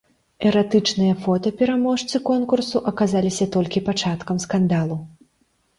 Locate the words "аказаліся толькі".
2.93-3.87